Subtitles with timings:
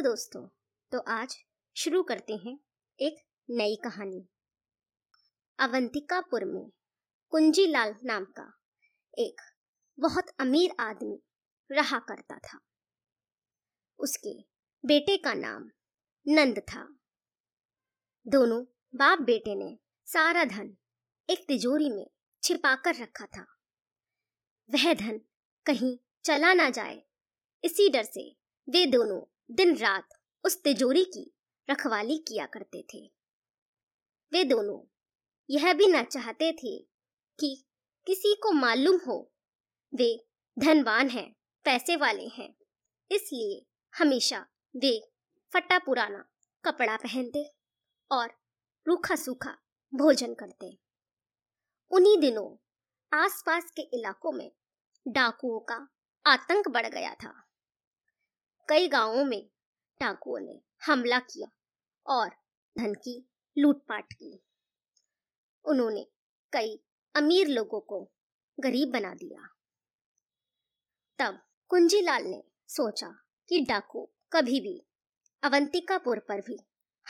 [0.00, 0.48] दोस्तों
[0.92, 1.34] तो आज
[1.76, 2.58] शुरू करते हैं
[2.98, 3.16] एक
[3.50, 4.20] नई कहानी।
[5.58, 6.70] अवंतिकापुर में
[7.32, 8.44] कुंजीलाल नाम का
[9.18, 9.40] एक
[9.98, 11.18] बहुत अमीर आदमी
[11.70, 12.58] रहा करता था।
[13.98, 14.32] उसके
[14.84, 15.70] बेटे का नाम
[16.26, 16.84] नंद था।
[18.26, 18.62] दोनों
[18.94, 20.76] बाप बेटे ने सारा धन
[21.28, 22.06] एक तिजोरी में
[22.42, 23.44] छिपाकर रखा था।
[24.70, 25.20] वह धन
[25.66, 27.02] कहीं चला ना जाए,
[27.64, 28.30] इसी डर से
[28.68, 30.08] वे दोनों दिन रात
[30.44, 31.34] उस तिजोरी की
[31.70, 33.06] रखवाली किया करते थे।
[34.32, 34.96] वे दोनों
[35.50, 36.78] यह भी न चाहते थे
[37.38, 37.66] कि
[38.06, 39.32] किसी को मालूम हो,
[39.94, 40.26] वे
[40.58, 42.54] धनवान हैं, पैसे वाले हैं,
[43.10, 43.66] इसलिए
[43.98, 45.10] हमेशा वे
[45.52, 46.24] फटा पुराना
[46.64, 47.54] कपड़ा पहनते
[48.10, 48.28] और
[48.88, 49.58] रूखा सूखा
[49.94, 50.78] भोजन करते।
[51.90, 52.56] उन्हीं दिनों
[53.12, 54.52] आसपास के इलाकों में
[55.08, 55.88] डाकुओं का
[56.26, 57.49] आतंक बढ़ गया था।
[58.70, 59.50] कई गाँवों में
[60.00, 61.50] डाकुओं ने हमला किया
[62.06, 62.28] और
[62.78, 64.42] धन की लूटपाट की।
[65.64, 66.06] उन्होंने
[66.52, 66.80] कई
[67.14, 68.10] अमीर लोगों को
[68.60, 69.48] गरीब बना दिया।
[71.18, 74.84] तब कुंजीलाल ने सोचा कि डाकू कभी भी
[75.42, 76.58] अवंतिकापुर पर भी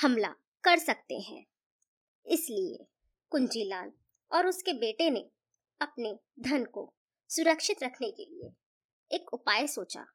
[0.03, 1.47] हमला कर सकते हैं।
[2.27, 2.87] इसलिए
[3.31, 3.93] कुंजीलाल
[4.33, 5.31] और उसके बेटे ने
[5.81, 6.95] अपने धन को
[7.29, 8.53] सुरक्षित रखने के लिए
[9.17, 10.07] एक उपाय सोचा।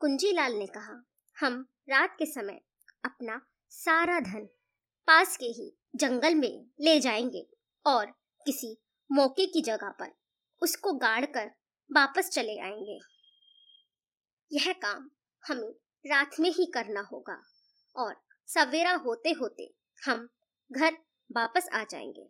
[0.00, 1.04] कुंजीलाल ने कहा,
[1.40, 2.60] हम रात के समय
[3.04, 4.48] अपना सारा धन
[5.06, 7.46] पास के ही जंगल में ले जाएँगे
[7.86, 8.06] और
[8.46, 8.78] किसी
[9.12, 10.12] मौके की जगह पर
[10.62, 11.50] उसको गाड़ कर
[11.92, 12.98] वापस चले आएँगे।
[14.52, 15.10] यह काम
[15.48, 15.70] हमें
[16.06, 17.42] रात में ही करना होगा
[17.96, 19.74] और सवेरा होते होते
[20.06, 20.28] हम
[20.72, 20.92] घर
[21.36, 22.28] वापस आ जाएँगे।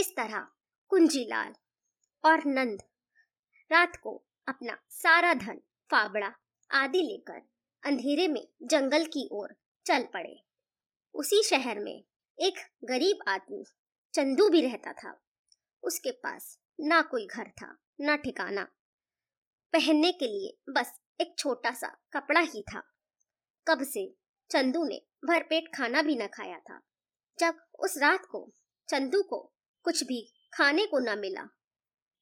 [0.00, 0.48] इस तरह
[0.88, 1.54] कुंजीलाल
[2.24, 2.82] और नंद
[3.72, 5.60] रात को अपना सारा धन
[5.90, 6.34] फावड़ा
[6.70, 7.40] आदि लेकर
[7.82, 9.54] अंधेरे में जंगल की ओर
[9.86, 10.36] चल पड़े।
[11.14, 12.04] उसी शहर में
[12.38, 13.64] एक गरीब आदमी
[14.14, 15.14] चंदू भी रहता था।
[15.82, 18.64] उसके पास ना कोई घर था, ना ठिकाना।
[19.72, 22.82] पहनने के लिए बस एक छोटा सा कपड़ा ही था।
[23.66, 24.06] कब से
[24.50, 26.80] चंदू ने भरपेट खाना भी न खाया था,
[27.38, 28.50] जब उस रात को
[28.88, 29.40] चंदू को
[29.84, 30.22] कुछ भी
[30.52, 31.48] खाने को न मिला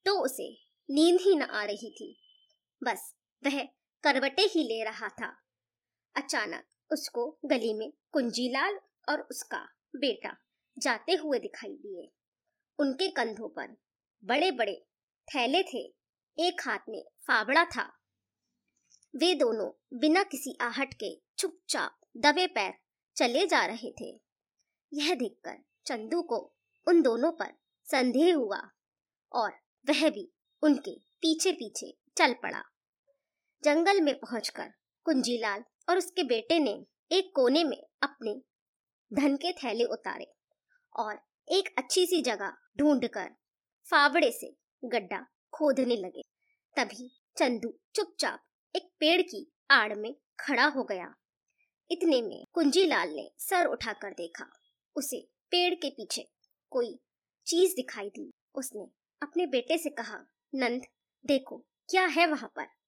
[0.05, 0.51] तो उसे
[0.89, 2.15] नींद ही न आ रही थी।
[2.81, 3.61] बस वह
[4.03, 5.37] करवटे ही ले रहा था।
[6.15, 8.79] अचानक उसको गली में कुंजीलाल
[9.09, 10.37] और उसका बेटा
[10.77, 12.11] जाते हुए दिखाई दिए।
[12.79, 13.77] उनके कंधों पर
[14.23, 14.85] बड़े बड़े
[15.27, 15.95] थैले थे।
[16.37, 17.99] एक हाथ में फावड़ा था।
[19.15, 22.73] वे दोनों बिना किसी आहट के चुपचाप दबे पैर
[23.15, 24.21] चले जा रहे थे।
[24.93, 26.55] यह देखकर चंदू को
[26.87, 27.53] उन दोनों पर
[27.85, 28.71] संदेह हुआ
[29.31, 29.51] और
[29.89, 32.68] वह भी उनके पीछे पीछे चल पड़ा।
[33.63, 34.67] जंगल में पहुंचकर
[35.03, 38.41] कुंजीलाल और उसके बेटे ने एक कोने में अपने
[39.13, 40.31] धन के थैले उतारे
[40.95, 41.19] और
[41.51, 43.29] एक अच्छी सी जगह ढूंढकर
[43.91, 44.55] फावड़े से
[44.85, 46.21] गड्ढा खोदने लगे।
[46.75, 48.43] तभी चंदू चुपचाप
[48.75, 51.15] एक पेड़ की आड़ में खड़ा हो गया।
[51.91, 54.49] इतने में कुंजीलाल ने सर उठाकर देखा।
[54.95, 55.21] उसे
[55.51, 56.29] पेड़ के पीछे
[56.69, 56.99] कोई
[57.47, 58.87] चीज़ दिखाई दी। उसने
[59.21, 60.19] अपने बेटे से कहा,
[60.55, 60.81] नंद,
[61.25, 61.57] देखो,
[61.89, 62.78] क्या है वहाँ पर?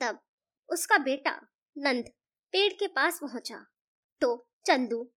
[0.00, 0.20] तब
[0.68, 1.40] उसका बेटा
[1.76, 2.10] नंद
[2.54, 3.64] पेड़ के पास पहुँचा।
[4.22, 5.08] तो चंदू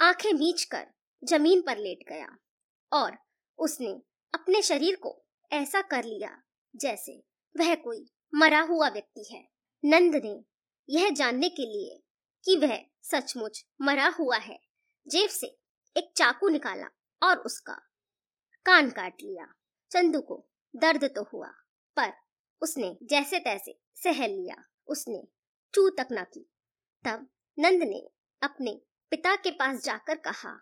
[0.00, 0.86] आँखें मीच कर
[1.22, 2.36] ज़मीन पर लेट गया
[2.92, 3.16] और
[3.58, 3.92] उसने
[4.34, 5.18] अपने शरीर को
[5.50, 6.36] ऐसा कर लिया
[6.74, 7.22] जैसे
[7.54, 9.42] वह कोई मरा हुआ व्यक्ति है।
[9.84, 10.34] नंद ने
[10.88, 11.98] यह जानने के लिए
[12.44, 14.58] कि वह सचमुच मरा हुआ है,
[15.06, 15.46] जेब से
[15.96, 16.86] एक चाकू निकाला
[17.22, 17.74] और उसका
[18.66, 19.46] कान काट लिया।
[19.90, 20.44] चंदू को
[20.74, 21.48] दर्द तो हुआ,
[21.96, 22.12] पर
[22.62, 24.56] उसने जैसे तैसे सह लिया।
[24.88, 25.22] उसने
[25.74, 26.40] चू तक ना की।
[27.04, 27.28] तब
[27.58, 28.00] नंद ने
[28.42, 28.80] अपने
[29.12, 30.52] पिता के पास जाकर कहा,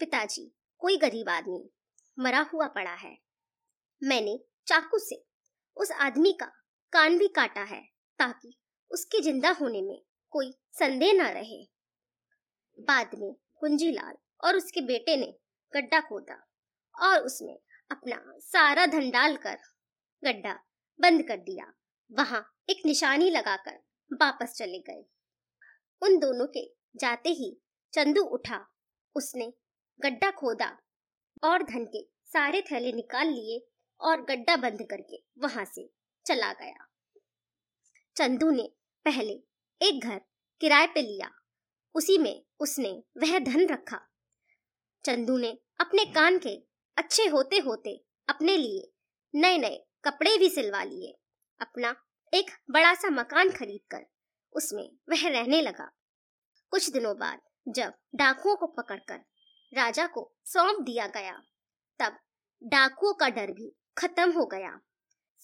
[0.00, 0.50] पिताजी,
[0.82, 1.70] कोई गरीब आदमी
[2.18, 3.16] मरा हुआ पड़ा है।
[4.02, 5.22] मैंने चाकू से
[5.76, 6.46] उस आदमी का
[6.92, 7.80] कान भी काटा है
[8.18, 8.56] ताकि
[8.90, 10.00] उसके ज़िंदा होने में
[10.32, 11.62] कोई संदेह न रहे।
[12.78, 14.14] बाद में कुंजीलाल
[14.44, 15.34] और उसके बेटे ने
[15.72, 16.36] गड्ढा खोदा
[16.94, 17.56] और उसमें
[17.90, 19.58] अपना सारा धन डालकर
[20.22, 20.58] गड्ढा
[21.00, 21.72] बंद कर दिया।
[22.10, 23.78] वहाँ एक निशानी लगाकर
[24.12, 25.04] वापस चले गए।
[26.02, 27.60] उन दोनों के जाते ही
[27.92, 28.66] चंदू उठा।
[29.16, 29.52] उसने
[30.00, 30.78] गड्ढा खोदा
[31.44, 33.66] और धन के सारे थैले निकाल लिए
[34.00, 35.90] और गड्ढा बंद करके वहाँ से
[36.26, 36.86] चला गया।
[38.16, 38.70] चंदू ने
[39.04, 39.32] पहले
[39.80, 40.20] एक घर
[40.60, 41.30] किराए पे लिया।
[41.94, 44.00] उसी में उसने वह धन रखा।
[45.04, 46.56] चंदू ने अपने कान के
[46.96, 48.92] अच्छे होते होते अपने लिए
[49.34, 51.14] नए नए कपड़े भी सिलवा लिए।
[51.60, 51.94] अपना
[52.34, 54.06] एक बड़ा सा मकान खरीद कर
[54.52, 55.90] उसमें वह रहने लगा।
[56.70, 59.20] कुछ दिनों बाद जब डाकुओं को पकड़कर
[59.72, 61.32] राजा को सौंप दिया गया,
[62.00, 62.18] तब
[62.62, 64.80] डाकुओं का डर भी खत्म हो गया।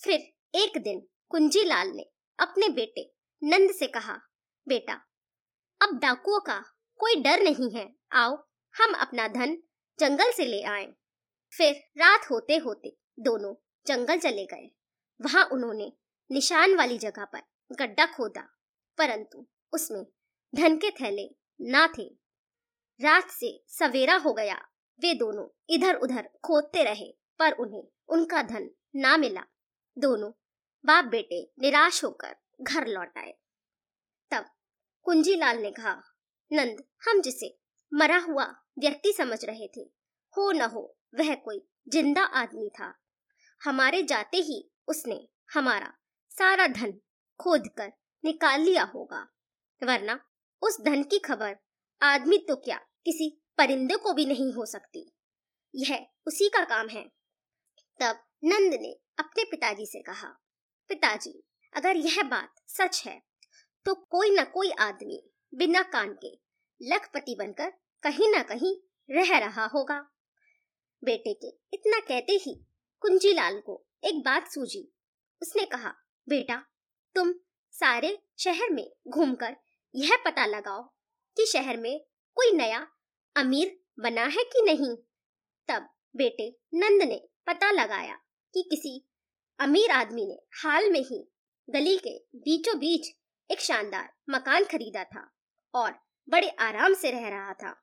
[0.05, 0.21] फिर
[0.55, 4.19] एक दिन कुंजी लाल ने अपने बेटे नंद से कहा,
[4.69, 4.95] बेटा,
[5.83, 6.61] अब डाकुओं का
[6.99, 8.37] कोई डर नहीं है। आओ,
[8.75, 9.57] हम अपना धन
[9.99, 10.87] जंगल से ले आए।
[11.53, 13.55] फिर रात होते होते दोनों
[13.87, 14.71] जंगल चले गए।
[15.21, 15.93] वहाँ उन्होंने
[16.31, 17.43] निशान वाली जगह पर
[17.73, 18.49] गड्ढा खोदा।
[18.99, 20.07] परंतु उसमें
[20.55, 22.05] धन के थैले ना थे।
[23.01, 24.57] रात से सवेरा हो गया।
[25.01, 29.45] वे दोनों इधर उधर खोदते रहे, पर उन्हें उनका धन ना मिला।
[29.99, 30.31] दोनों
[30.85, 33.33] बाप बेटे निराश होकर घर लौट आए।
[34.31, 34.45] तब
[35.03, 36.03] कुंजीलाल ने कहा,
[36.53, 37.59] नंद, हम जिसे
[37.95, 38.45] मरा हुआ
[38.79, 39.81] व्यक्ति समझ रहे थे,
[40.37, 42.95] हो न हो, वह कोई ज़िंदा आदमी था।
[43.61, 45.17] हमारे जाते ही उसने
[45.51, 45.93] हमारा
[46.33, 46.93] सारा धन
[47.41, 47.93] खोद कर
[48.25, 49.21] निकाल लिया होगा।
[49.83, 50.19] वरना
[50.63, 51.57] उस धन की खबर
[52.01, 55.11] आदमी तो क्या किसी परिंदे को भी नहीं हो सकती।
[55.75, 57.03] यह उसी का काम है।
[58.01, 60.29] तब नंद ने अपने पिताजी से कहा,
[60.91, 61.43] पिताजी,
[61.75, 63.21] अगर यह बात सच है
[63.87, 65.23] तो कोई ना कोई आदमी
[65.53, 66.33] बिना कान के
[66.81, 67.73] लखपति बनकर
[68.03, 68.75] कहीं ना कहीं
[69.09, 69.99] रह रहा होगा।
[71.03, 72.55] बेटे के इतना कहते ही
[73.01, 74.93] कुंजीलाल को एक बात सूझी।
[75.43, 75.95] उसने कहा,
[76.29, 76.65] बेटा,
[77.15, 77.35] तुम
[77.71, 79.57] सारे शहर में घूमकर
[79.95, 80.83] यह पता लगाओ
[81.37, 82.05] कि शहर में
[82.35, 82.87] कोई नया
[83.37, 84.97] अमीर बना है कि नहीं।
[85.69, 88.15] तब बेटे नंद ने पता लगाया
[88.55, 89.09] कि किसी
[89.61, 91.33] अमीर आदमी ने हाल में ही
[91.71, 93.17] गली के बीचों बीच
[93.51, 95.33] एक शानदार मकान खरीदा था
[95.75, 95.93] और
[96.29, 97.83] बड़े आराम से रह रहा था।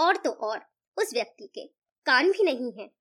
[0.00, 0.60] और तो और
[0.98, 1.66] उस व्यक्ति के
[2.06, 2.99] कान भी नहीं है।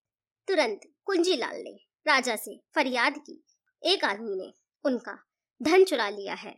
[0.49, 1.75] तुरंत कुंजीलाल ने,
[2.07, 3.43] राजा से फरियाद की।
[3.83, 4.53] एक आदमी ने
[4.85, 5.27] उनका
[5.63, 6.51] धन चुरा लिया है।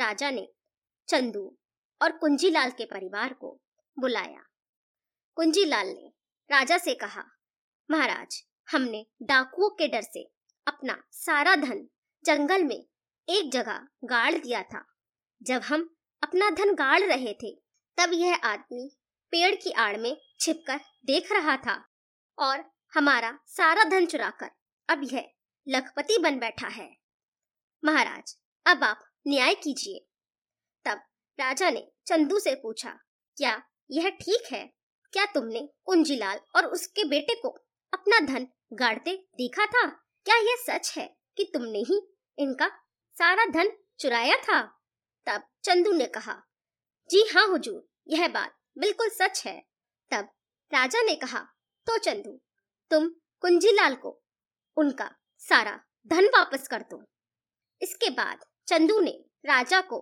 [0.00, 0.48] राजा ने
[1.08, 1.58] चंदू
[2.02, 3.60] और कुंजीलाल के परिवार को
[3.98, 4.46] बुलाया।
[5.34, 6.12] कुंजीलाल ने
[6.50, 7.24] राजा से कहा,
[7.90, 10.30] महाराज, हमने डाकुओं के डर से
[10.66, 11.88] अपना सारा धन
[12.24, 12.86] जंगल में
[13.28, 14.94] एक जगह गाड़ दिया था।
[15.42, 17.54] जब हम अपना धन गाड़ रहे थे,
[17.96, 18.96] तब यह आदमी
[19.30, 21.88] पेड़ की आड़ में छिपकर देख रहा था
[22.38, 24.50] और हमारा सारा धन चुराकर
[24.88, 25.28] अब यह
[25.66, 26.88] लखपति बन बैठा है।
[27.82, 28.36] महाराज,
[28.66, 29.98] अब आप न्याय कीजिए।
[30.86, 31.02] तब
[31.38, 32.90] राजा ने चंदू से पूछा,
[33.36, 34.64] क्या यह ठीक है?
[35.12, 37.48] क्या तुमने कुंजीलाल और उसके बेटे को
[37.92, 39.86] अपना धन गाड़ते देखा था?
[40.26, 41.06] क्या यह सच है
[41.36, 42.00] कि तुमने ही
[42.38, 42.68] इनका
[43.16, 44.60] सारा धन चुराया था?
[45.26, 46.42] तब चंदू ने कहा,
[47.10, 49.60] जी हाँ हुजूर, यह बात बिल्कुल सच है।
[50.10, 50.28] तब
[50.72, 51.40] राजा ने कहा
[51.86, 52.40] तो चंदू
[52.90, 53.08] तुम
[53.42, 54.10] कुंजीलाल को,
[54.76, 55.10] उनका
[55.42, 57.02] सारा धन वापस कर दो।
[57.82, 59.10] इसके बाद चंदू ने
[59.44, 59.98] राजा को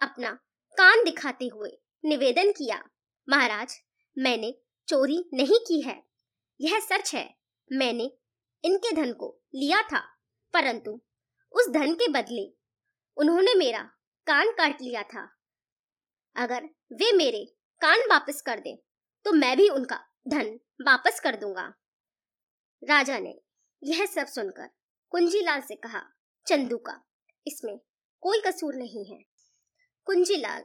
[0.00, 0.30] अपना
[0.76, 1.70] कान दिखाते हुए
[2.04, 2.82] निवेदन किया,
[3.28, 3.76] महाराज,
[4.16, 4.52] मैंने
[4.88, 6.02] चोरी नहीं की है।
[6.60, 7.28] यह सच है,
[7.70, 8.10] मैंने
[8.64, 10.00] इनके धन को लिया था,
[10.54, 11.00] परंतु
[11.54, 12.46] उस धन के बदले
[13.16, 13.82] उन्होंने मेरा
[14.26, 15.28] कान काट लिया था।
[16.36, 17.44] अगर वे मेरे
[17.82, 18.76] कान वापस कर दें
[19.26, 19.96] तो मैं भी उनका
[20.28, 21.72] धन वापस कर दूँगा।
[22.82, 23.34] राजा ने
[23.82, 24.68] यह सब सुनकर
[25.12, 26.02] कुंजीलाल से कहा,
[26.46, 26.92] चंदू का,
[27.46, 27.78] इसमें
[28.22, 29.18] कोई कसूर नहीं है।
[30.06, 30.62] कुंजीलाल,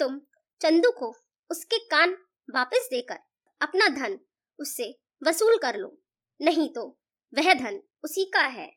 [0.00, 0.20] तुम
[0.60, 1.12] चंदू को
[1.50, 2.16] उसके कान
[2.48, 3.18] वापस देकर
[3.60, 4.18] अपना धन
[4.58, 4.90] उससे
[5.22, 5.96] वसूल कर लो,
[6.40, 6.86] नहीं तो
[7.32, 8.70] वह धन उसी का है।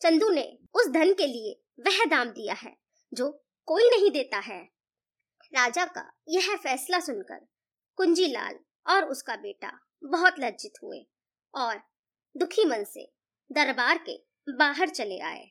[0.00, 2.76] चंदू ने उस धन के लिए वह दाम दिया है,
[3.12, 3.30] जो
[3.68, 4.62] कोई नहीं देता है।
[5.52, 7.46] राजा का यह फैसला सुनकर
[7.98, 11.06] कुंजीलाल और उसका बेटा बहुत लज्जित हुए
[11.54, 11.80] और
[12.34, 13.10] दुखी मन से
[13.50, 14.18] दरबार के
[14.48, 15.44] बाहर चले आए।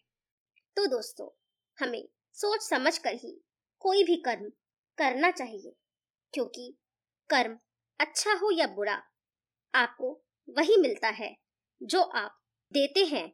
[0.77, 1.29] तो दोस्तों,
[1.77, 2.07] हमें
[2.37, 3.31] सोच समझ कर ही
[3.81, 4.49] कोई भी कर्म
[4.97, 5.75] करना चाहिए,
[6.33, 6.73] क्योंकि
[7.29, 7.57] कर्म
[7.99, 9.01] अच्छा हो या बुरा,
[9.73, 10.11] आपको
[10.49, 11.35] वही मिलता है
[11.81, 12.39] जो आप
[12.71, 13.27] देते हैं।